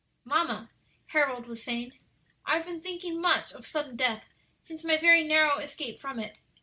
[0.25, 0.71] "Mamma,"
[1.11, 1.99] Harold was saying,
[2.43, 4.25] "I have been thinking much of sudden death
[4.63, 6.37] since my very narrow escape from it.